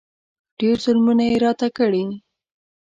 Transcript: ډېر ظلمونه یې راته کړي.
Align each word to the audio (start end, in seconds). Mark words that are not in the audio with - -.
ډېر 0.59 0.75
ظلمونه 0.85 1.23
یې 1.29 1.35
راته 1.45 1.67
کړي. 1.77 2.03